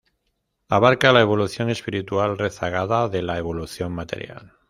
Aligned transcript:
Abarca 0.67 1.13
la 1.13 1.21
evolución 1.21 1.69
espiritual 1.69 2.35
rezagada 2.39 3.07
de 3.07 3.21
la 3.21 3.37
evolución 3.37 3.91
material. 3.93 4.53